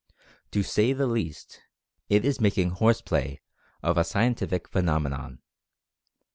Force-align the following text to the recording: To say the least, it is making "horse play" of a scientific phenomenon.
To 0.49 0.63
say 0.63 0.93
the 0.93 1.05
least, 1.05 1.61
it 2.09 2.25
is 2.25 2.41
making 2.41 2.71
"horse 2.71 3.01
play" 3.03 3.39
of 3.83 3.99
a 3.99 4.03
scientific 4.03 4.67
phenomenon. 4.67 5.43